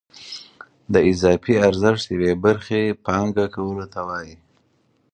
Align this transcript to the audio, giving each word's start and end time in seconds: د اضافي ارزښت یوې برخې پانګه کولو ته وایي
د 0.93 0.95
اضافي 1.11 1.55
ارزښت 1.67 2.03
یوې 2.13 2.33
برخې 2.45 2.81
پانګه 3.05 3.45
کولو 3.55 3.85
ته 3.93 3.99
وایي 4.07 4.35